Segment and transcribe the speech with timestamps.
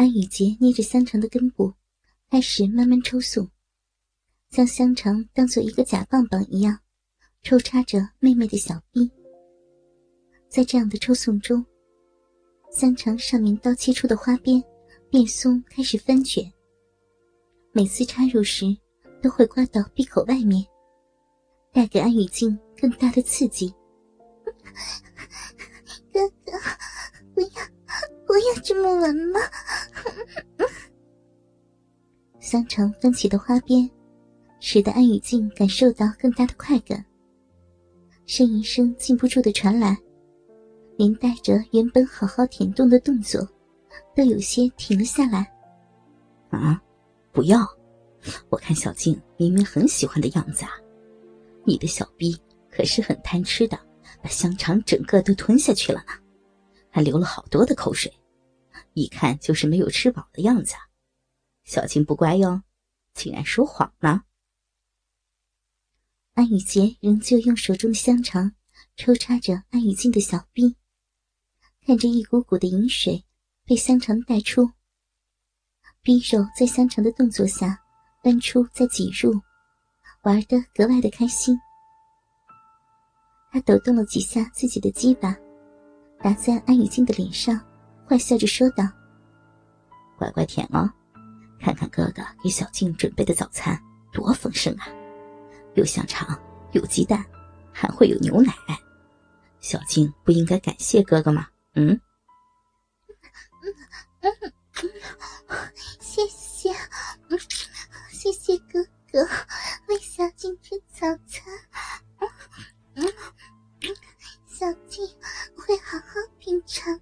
[0.00, 1.74] 安雨洁捏着香肠的根部，
[2.30, 3.46] 开始慢慢抽送，
[4.48, 6.80] 将香肠当做一个假棒棒一样，
[7.42, 9.10] 抽插着妹妹的小臂。
[10.48, 11.62] 在这样的抽送中，
[12.72, 14.64] 香肠上面刀切出的花边
[15.10, 16.50] 变松，开始翻卷。
[17.72, 18.74] 每次插入时，
[19.22, 20.64] 都会刮到闭口外面，
[21.74, 23.68] 带给安雨静更大的刺激。
[26.10, 26.52] 哥哥，
[27.34, 27.48] 不要，
[28.26, 29.40] 不要这么玩嘛！
[32.40, 33.88] 香肠翻起的花边，
[34.60, 37.04] 使得安雨静感受到更大的快感。
[38.26, 39.96] 呻吟声禁不住的传来，
[40.96, 43.46] 连带着原本好好舔动的动作，
[44.14, 45.50] 都有些停了下来。
[46.50, 46.80] 啊，
[47.32, 47.58] 不要！
[48.48, 50.70] 我看小静明明很喜欢的样子啊，
[51.64, 52.36] 你的小逼
[52.70, 53.78] 可是很贪吃的，
[54.22, 56.12] 把香肠整个都吞下去了呢，
[56.90, 58.12] 还流了好多的口水，
[58.94, 60.74] 一看就是没有吃饱的样子。
[61.64, 62.62] 小静不乖哟，
[63.14, 64.22] 竟然说谎了。
[66.34, 68.52] 安雨洁仍旧用手中的香肠
[68.96, 70.76] 抽插着安雨静的小臂，
[71.86, 73.24] 看着一股股的饮水
[73.64, 74.70] 被香肠带出，
[76.02, 77.82] 逼肉在香肠的动作下。
[78.22, 79.32] 搬出再挤入，
[80.24, 81.58] 玩得格外的开心。
[83.50, 85.34] 他抖动了几下自己的鸡巴，
[86.22, 87.58] 打在安雨静的脸上，
[88.10, 88.82] 坏笑着说道
[90.18, 90.90] ：“乖乖舔哦，
[91.60, 93.80] 看看哥哥给小静准备的早餐
[94.12, 94.88] 多丰盛啊！
[95.76, 96.36] 有香肠，
[96.72, 97.24] 有鸡蛋，
[97.72, 98.52] 还会有牛奶。
[99.60, 101.46] 小静不应该感谢哥哥吗？
[101.76, 102.00] 嗯？
[106.00, 106.74] 谢谢。”
[108.10, 109.24] 谢谢哥哥
[109.86, 111.44] 为小静吃早餐，
[114.48, 115.06] 小静
[115.56, 116.06] 会好好
[116.40, 117.00] 品尝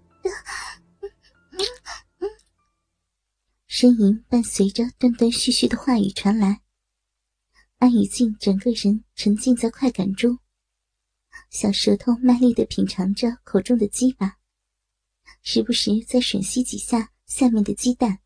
[3.80, 6.62] 呻吟伴随着断断续续的话语传来，
[7.76, 10.36] 安雨静整个人沉浸在快感中，
[11.48, 14.38] 小舌头卖力的品尝着口中的鸡巴，
[15.42, 18.18] 时不时再吮吸几下下面的鸡蛋。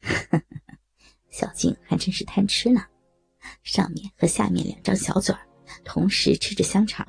[1.28, 2.82] 小静还真是贪吃呢，
[3.62, 5.46] 上面和下面两张小嘴儿
[5.84, 7.04] 同时吃着香肠，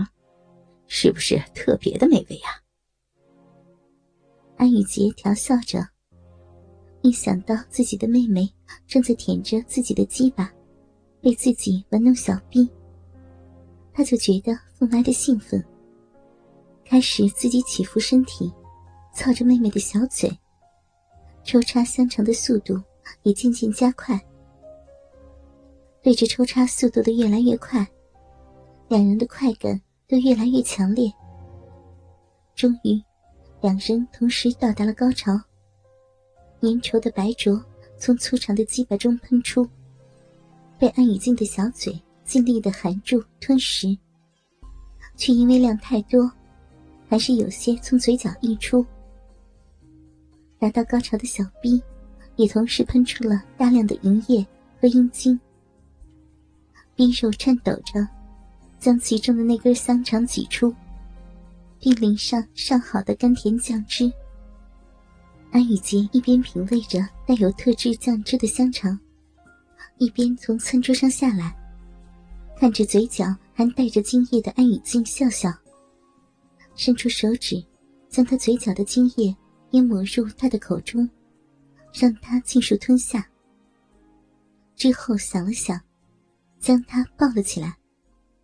[0.87, 2.61] 是不是特别的美味呀？
[4.57, 5.87] 安雨洁调笑着，
[7.07, 8.51] 一想到自己的妹妹
[8.85, 10.51] 正在舔着自己的鸡巴，
[11.21, 12.69] 被自己玩弄小臂，
[13.93, 15.63] 他就觉得分外的兴奋，
[16.83, 18.51] 开始自己起伏身体，
[19.13, 20.29] 操着妹妹的小嘴，
[21.45, 22.77] 抽插香肠的速度。
[23.23, 24.19] 也渐渐加快，
[26.03, 27.87] 对着抽插速度的越来越快，
[28.89, 31.09] 两人的快感都越来越强烈。
[32.53, 33.01] 终于，
[33.61, 35.31] 两人同时到达了高潮。
[36.61, 37.63] 粘稠的白灼
[37.97, 39.67] 从粗长的鸡巴中喷出，
[40.79, 43.97] 被安雨静的小嘴尽力的含住吞食，
[45.15, 46.31] 却因为量太多，
[47.07, 48.85] 还是有些从嘴角溢出。
[50.59, 51.81] 达到高潮的小逼。
[52.37, 54.45] 也同时喷出了大量的银液
[54.79, 55.39] 和阴茎，
[56.93, 58.07] 冰肉颤抖着，
[58.79, 60.71] 将其中的那根香肠挤出，
[61.79, 64.13] 并淋上上好的甘甜酱汁。
[65.51, 68.99] 安雨洁一边品味着带有特制酱汁的香肠，
[69.97, 71.55] 一边从餐桌上下来，
[72.57, 75.51] 看着嘴角还带着精液的安雨静笑笑，
[76.75, 77.63] 伸出手指，
[78.09, 79.35] 将她嘴角的精液
[79.71, 81.09] 也抹入她的口中。
[81.93, 83.27] 让他尽数吞下，
[84.75, 85.81] 之后想了想，
[86.59, 87.75] 将他抱了起来。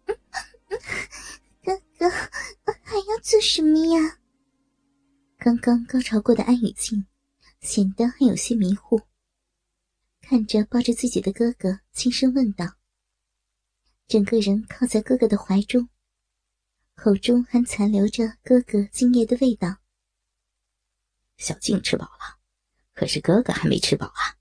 [0.08, 4.18] 哥哥，我还要做什么呀？
[5.44, 7.06] 刚刚高潮过的安雨静
[7.60, 9.02] 显得还有些迷糊，
[10.22, 12.78] 看着抱着自己的哥哥，轻声问道
[14.08, 15.90] ：“整个人靠在哥哥的怀中，
[16.96, 19.80] 口中还残留着哥哥精液的味道。”
[21.36, 22.40] 小静吃饱了。
[22.94, 24.40] 可是哥哥还没吃饱啊，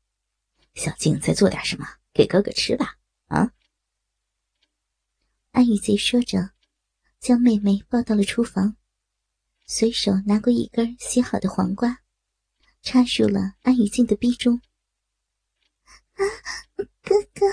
[0.77, 1.85] 小静再做点什么
[2.15, 2.97] 给哥哥吃吧。
[3.27, 3.53] 啊！
[5.51, 6.53] 安雨贼说着，
[7.19, 8.77] 将妹妹抱到了厨房，
[9.75, 12.03] 随手拿过一根洗好的黄瓜，
[12.83, 14.61] 插入了安雨静的逼中。
[16.13, 16.21] 啊，
[17.01, 17.47] 哥哥，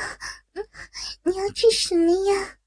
[1.23, 2.59] 你要吃什么呀？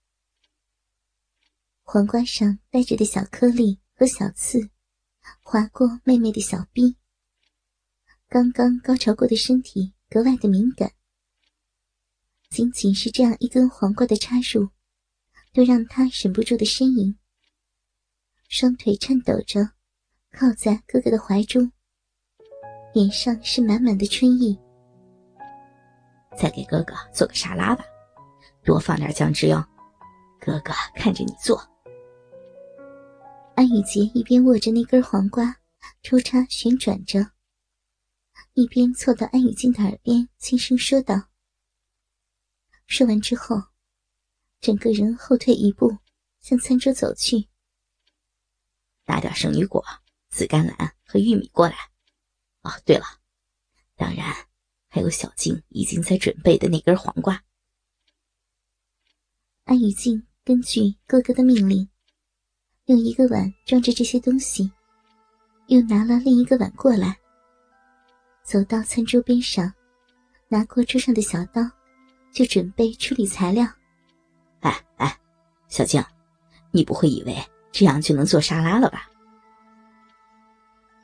[1.83, 4.71] 黄瓜上带着的小颗粒和小刺，
[5.43, 6.97] 划过妹妹的小臂。
[8.31, 10.95] 刚刚高潮过的身体格外的敏感，
[12.49, 14.71] 仅仅是这样一根黄瓜的插入，
[15.53, 17.19] 都让他忍不住的呻吟。
[18.53, 19.63] 双腿颤抖着，
[20.31, 21.73] 靠在哥哥的怀中。
[22.93, 24.61] 脸上是满满的春意。
[26.37, 27.83] 再给哥哥做个沙拉吧，
[28.63, 29.65] 多放点酱汁哟。
[30.39, 31.67] 哥哥看着你做。
[33.55, 35.57] 安雨洁一边握着那根黄瓜，
[36.03, 37.27] 抽插旋转着，
[38.53, 41.15] 一边凑到安雨静的耳边轻声说道。
[42.87, 43.57] 说完之后，
[44.61, 45.97] 整个人后退一步，
[46.43, 47.49] 向餐桌走去。
[49.07, 49.85] 拿点圣女果、
[50.31, 51.77] 紫甘蓝和玉米过来。
[52.63, 53.05] 哦，对了，
[53.97, 54.35] 当然
[54.89, 57.43] 还有小静已经在准备的那根黄瓜。
[59.65, 61.89] 安雨静根据哥哥的命令，
[62.87, 64.71] 用一个碗装着这些东西，
[65.67, 67.19] 又拿了另一个碗过来，
[68.43, 69.73] 走到餐桌边上，
[70.49, 71.63] 拿过桌上的小刀。
[72.33, 73.63] 就准备处理材料。
[74.61, 75.21] 哎哎，
[75.69, 76.03] 小静，
[76.71, 77.37] 你不会以为
[77.73, 79.09] 这样就能做沙拉了吧？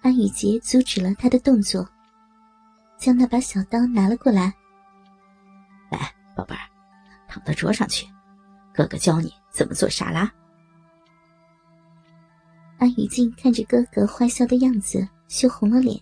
[0.03, 1.88] 安雨洁阻止了他的动作，
[2.97, 4.55] 将那把小刀拿了过来。
[5.91, 6.61] 来，宝贝儿，
[7.26, 8.06] 躺到桌上去，
[8.73, 10.31] 哥哥教你怎么做沙拉。
[12.79, 16.00] 安雨静看着哥哥坏笑的样子，羞红了脸，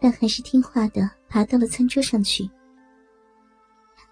[0.00, 2.50] 但还是听话的爬到了餐桌上去。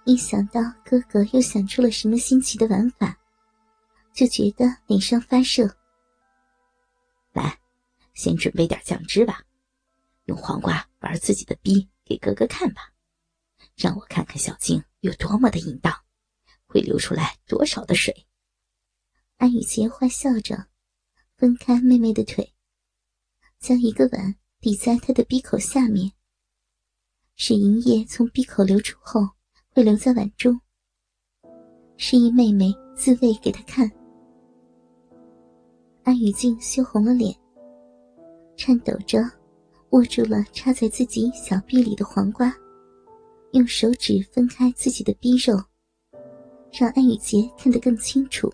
[0.05, 3.17] 一想到哥哥又想出了什么新奇的玩法，
[4.15, 5.69] 就觉得脸上发热。
[7.33, 7.59] 来，
[8.15, 9.43] 先准备点酱汁吧，
[10.25, 12.93] 用黄瓜玩自己的逼给哥哥看吧，
[13.75, 15.93] 让我看看小静有多么的淫荡，
[16.67, 18.27] 会流出来多少的水。
[19.37, 20.69] 安雨洁坏笑着，
[21.37, 22.55] 分开妹妹的腿，
[23.59, 26.13] 将一个碗抵在她的鼻口下面，
[27.35, 29.29] 使银液从鼻口流出后。
[29.77, 30.61] 会留在碗中，
[31.97, 33.91] 示意妹妹自慰给他看。
[36.05, 37.35] 安雨静羞红了脸，
[38.59, 39.19] 颤抖着
[39.91, 42.55] 握住了插在自己小臂里的黄瓜，
[43.53, 45.59] 用手指分开自己的逼肉，
[46.71, 48.53] 让安雨洁看得更清楚。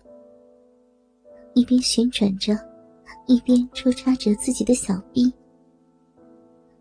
[1.53, 2.57] 一边旋转着，
[3.27, 5.29] 一边抽插着自己的小臂，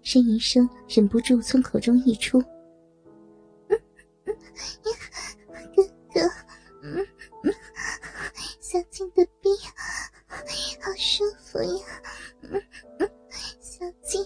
[0.05, 2.41] 呻吟声忍不住从口中溢出。
[5.75, 5.83] 哥
[6.15, 6.21] 哥，
[6.83, 7.05] 嗯
[7.43, 7.53] 嗯，
[8.61, 9.51] 小静的逼
[10.81, 11.85] 好舒服呀，
[12.43, 12.63] 嗯
[12.99, 13.11] 嗯，
[13.61, 14.25] 小静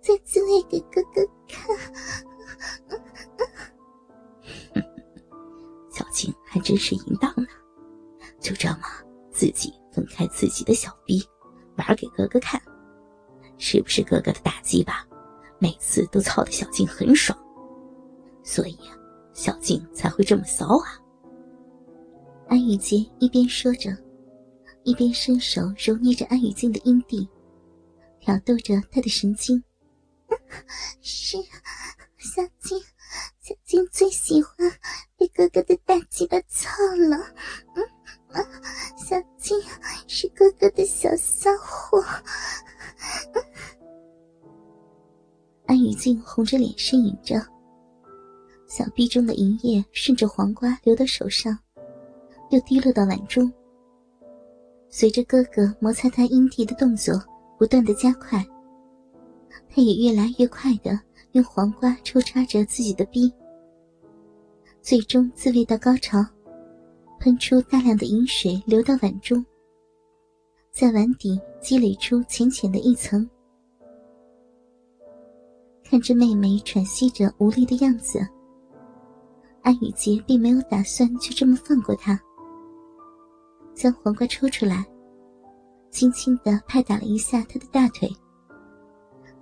[0.00, 1.76] 再自慰给哥哥看，
[2.88, 3.00] 嗯
[4.74, 4.82] 嗯，
[5.90, 7.46] 小静还真是淫荡呢，
[8.40, 8.80] 就这么
[9.30, 11.22] 自己分开自己的小逼
[11.76, 12.60] 玩给哥哥看，
[13.58, 15.06] 是不是哥哥的打击吧
[15.58, 17.38] 每次都操的小静很爽，
[18.42, 18.98] 所以啊。
[19.32, 20.86] 小静才会这么骚啊！
[22.48, 23.90] 安雨洁一边说着，
[24.84, 27.26] 一边伸手揉捏着安雨静的阴蒂，
[28.20, 29.62] 挑逗着她的神经。
[31.00, 31.38] 是，
[32.18, 32.78] 小静，
[33.40, 34.70] 小静最喜欢
[35.16, 37.16] 被哥哥的大鸡巴操了。
[37.74, 38.44] 嗯，
[38.96, 39.58] 小静
[40.06, 42.04] 是哥哥的小骚货。
[45.66, 47.40] 安雨静红着脸呻吟着。
[48.68, 51.58] 小臂中的银液顺着黄瓜流到手上，
[52.50, 53.50] 又滴落到碗中。
[54.96, 57.20] 随着哥哥摩擦他阴蒂的动作
[57.58, 58.46] 不断的加快，
[59.68, 60.96] 他也越来越快的
[61.32, 63.28] 用黄瓜抽插着自己的逼，
[64.80, 66.24] 最终自慰到高潮，
[67.18, 69.44] 喷出大量的饮水流到碗中，
[70.70, 73.28] 在碗底积累出浅浅的一层。
[75.82, 78.24] 看着妹妹喘息着无力的样子。
[79.62, 82.16] 安雨洁并没有打算就这么放过他，
[83.84, 84.82] 将黄瓜抽出来，
[85.90, 88.10] 轻轻的拍打了一下他的大腿，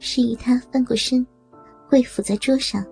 [0.00, 1.24] 示意他翻过身，
[1.88, 2.84] 跪伏在桌上。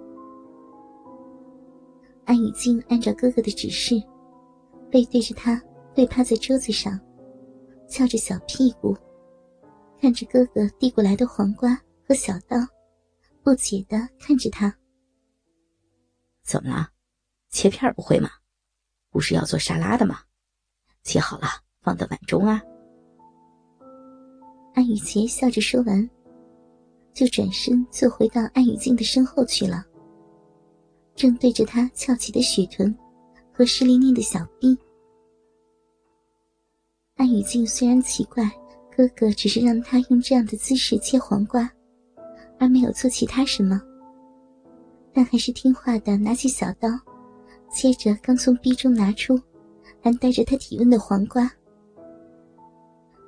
[2.25, 4.00] 安雨静按照哥哥的指示，
[4.92, 5.61] 背对着他，
[5.92, 6.97] 跪趴在桌子上，
[7.88, 8.97] 翘着小屁股，
[10.00, 11.76] 看着哥哥递过来的黄瓜
[12.07, 12.57] 和小刀，
[13.42, 14.73] 不解的看着他。
[16.45, 16.90] 怎么了？
[17.49, 18.30] 切片不会吗？
[19.11, 20.21] 不是要做沙拉的吗？
[21.02, 21.47] 切好了，
[21.83, 22.61] 放到碗中啊。
[24.75, 26.09] 安雨洁笑着说完，
[27.12, 29.85] 就转身坐回到安雨静的身后去了，
[31.14, 32.97] 正对着她翘起的雪臀
[33.52, 34.78] 和湿淋淋的小臂。
[37.16, 38.49] 安雨静虽然奇怪
[38.97, 41.71] 哥哥只是让她用这样的姿势切黄瓜，
[42.59, 43.80] 而没有做其他什么，
[45.12, 46.88] 但还是听话的拿起小刀。
[47.71, 49.38] 接着，刚从逼中拿出
[50.02, 51.50] 还带着他体温的黄瓜，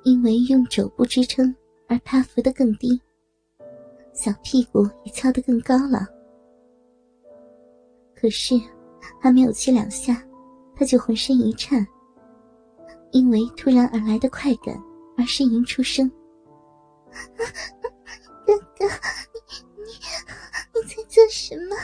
[0.03, 1.55] 因为用肘部支撑
[1.87, 2.99] 而趴伏的更低，
[4.13, 6.07] 小屁股也翘得更高了。
[8.15, 8.59] 可是，
[9.19, 10.23] 还没有切两下，
[10.75, 11.85] 他就浑身一颤，
[13.11, 14.75] 因为突然而来的快感
[15.17, 16.09] 而呻吟出声
[18.47, 18.85] ：“哥哥，
[19.33, 19.91] 你你
[20.73, 21.75] 你在做什么？”